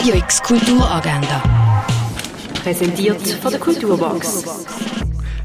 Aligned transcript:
Radio 0.00 0.14
X 0.14 0.42
Kulturagenda. 0.42 1.42
Präsentiert 2.62 3.20
von 3.20 3.50
der 3.50 3.60
Kulturbox. 3.60 4.66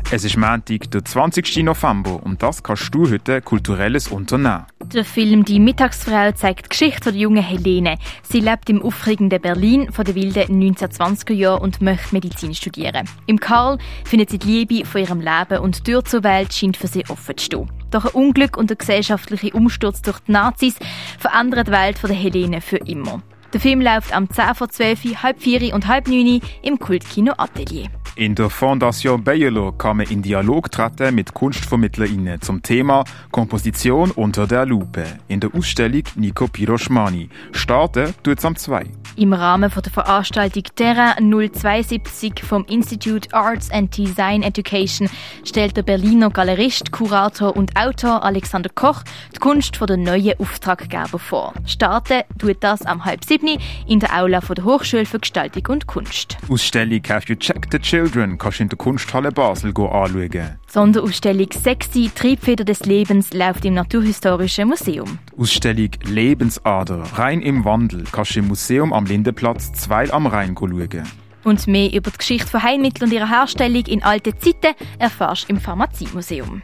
Es 0.10 0.24
ist 0.24 0.38
Montag, 0.38 0.90
der 0.92 1.04
20. 1.04 1.58
November 1.58 2.24
und 2.24 2.42
das 2.42 2.64
kannst 2.64 2.96
du 2.96 3.12
heute 3.12 3.42
kulturelles 3.42 4.08
unternehmen. 4.08 4.66
Der 4.94 5.04
Film 5.04 5.44
Die 5.44 5.60
Mittagsfrau 5.60 6.32
zeigt 6.32 6.68
die 6.68 6.70
Geschichte 6.70 7.12
der 7.12 7.20
jungen 7.20 7.44
Helene. 7.44 7.98
Sie 8.24 8.40
lebt 8.40 8.70
im 8.70 8.82
aufregenden 8.82 9.42
Berlin 9.42 9.92
von 9.92 10.06
den 10.06 10.16
wilden 10.16 10.64
1920er 10.64 11.34
Jahren 11.34 11.62
und 11.62 11.82
möchte 11.82 12.16
Medizin 12.16 12.56
studieren. 12.56 13.10
Im 13.26 13.42
Karl 13.42 13.78
findet 14.06 14.30
sie 14.30 14.40
die 14.40 14.48
Liebe 14.48 14.86
von 14.86 15.02
ihrem 15.02 15.20
Leben 15.20 15.60
und 15.60 15.80
die 15.80 15.92
Tür 15.92 16.06
zur 16.06 16.24
Welt 16.24 16.54
scheint 16.54 16.78
für 16.78 16.88
sie 16.88 17.04
offen 17.10 17.38
zu 17.38 17.44
stehen. 17.44 17.70
Doch 17.92 18.06
ein 18.06 18.12
Unglück 18.12 18.56
und 18.56 18.70
der 18.70 18.78
gesellschaftliche 18.78 19.52
Umsturz 19.52 20.02
durch 20.02 20.20
die 20.20 20.32
Nazis 20.32 20.76
verändern 21.20 21.66
die 21.66 21.72
Welt 21.74 22.00
von 22.00 22.10
der 22.10 22.18
Helene 22.18 22.62
für 22.62 22.78
immer. 22.78 23.22
Der 23.56 23.62
Film 23.62 23.80
läuft 23.80 24.14
am 24.14 24.30
10 24.30 24.54
vor 24.54 24.68
12, 24.68 25.24
halb 25.24 25.42
4 25.42 25.74
und 25.74 25.88
halb 25.88 26.10
9 26.10 26.42
im 26.62 26.78
Kultkino 26.78 27.36
Atelier. 27.38 27.88
In 28.18 28.36
der 28.36 28.50
Fondation 28.50 29.24
Bayerlo 29.24 29.72
kann 29.72 29.96
man 29.96 30.08
in 30.08 30.22
Dialog 30.22 30.70
treten 30.70 31.16
mit 31.16 31.34
KunstvermittlerInnen 31.34 32.42
zum 32.42 32.62
Thema 32.62 33.06
Komposition 33.32 34.12
unter 34.12 34.46
der 34.46 34.66
Lupe 34.66 35.06
in 35.30 35.40
der 35.40 35.56
Ausstellung 35.56 36.04
Nico 36.16 36.50
Piroschmani. 36.50 37.30
Starten 37.54 38.14
tut 38.24 38.40
es 38.40 38.44
am 38.44 38.58
2. 38.58 38.88
Im 39.18 39.32
Rahmen 39.32 39.72
der 39.74 39.92
Veranstaltung 39.94 40.64
Terra 40.76 41.16
072 41.22 42.44
vom 42.44 42.66
Institute 42.66 43.34
Arts 43.34 43.72
and 43.72 43.96
Design 43.96 44.44
Education 44.44 45.10
stellt 45.46 45.78
der 45.78 45.84
Berliner 45.84 46.30
Galerist, 46.30 46.92
Kurator 46.92 47.56
und 47.56 47.78
Autor 47.78 48.24
Alexander 48.24 48.70
Koch 48.76 49.04
die 49.34 49.40
Kunst 49.40 49.78
von 49.78 49.88
der 49.88 49.96
neuen 49.96 50.38
Auftraggeber 50.38 51.18
vor. 51.18 51.54
Starten 51.66 52.24
tut 52.40 52.58
das 52.60 52.86
am 52.86 53.06
halb 53.06 53.24
sieben 53.24 53.58
in 53.88 54.02
der 54.02 54.14
Aula 54.18 54.42
von 54.42 54.56
der 54.56 54.66
Hochschule 54.66 55.06
für 55.06 55.20
Gestaltung 55.20 55.66
und 55.68 55.88
Kunst. 55.88 56.38
Ausstellung 56.50 57.02
Have 57.08 57.28
You 57.30 57.36
Checked 57.36 57.72
the 57.72 57.80
Children 57.80 58.38
kannst 58.38 58.60
du 58.60 58.64
in 58.64 58.70
der 58.70 58.78
Kunsthalle 58.78 59.32
Basel 59.32 59.70
anschauen. 59.70 60.58
Sonderausstellung 60.68 61.48
Sexy 61.54 62.12
Triebfeder 62.14 62.66
des 62.66 62.82
Lebens 62.82 63.34
läuft 63.34 63.64
im 63.64 63.76
Naturhistorischen 63.76 64.68
Museum. 64.68 65.20
Ausstellung 65.38 65.92
Lebensader 66.04 67.02
rein 67.14 67.42
im 67.42 67.64
Wandel 67.64 68.04
kannst 68.12 68.36
du 68.36 68.40
im 68.40 68.50
Museum 68.50 68.92
am 69.06 69.12
Lindenplatz 69.12 69.72
2 69.74 70.12
am 70.14 70.26
Rhein 70.26 70.56
schauen. 70.58 71.04
Und 71.44 71.68
mehr 71.68 71.94
über 71.94 72.10
die 72.10 72.18
Geschichte 72.18 72.48
von 72.48 72.64
Heilmitteln 72.64 73.08
und 73.08 73.16
ihrer 73.16 73.30
Herstellung 73.30 73.86
in 73.86 74.02
alten 74.02 74.34
Zeiten 74.40 74.76
erfährst 74.98 75.48
du 75.48 75.54
im 75.54 75.62
Pharmaziemuseum. 75.62 76.64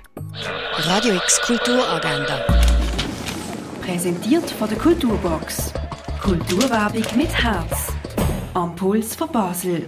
Radio 0.78 1.14
X 1.14 1.40
Kulturagenda. 1.42 2.40
Präsentiert 3.84 4.50
von 4.50 4.68
der 4.70 4.78
Kulturbox. 4.80 5.72
Kulturwerbung 6.24 7.06
mit 7.16 7.30
Herz. 7.30 7.94
Am 8.56 8.76
Puls 8.76 9.16
von 9.16 9.32
Basel. 9.32 9.88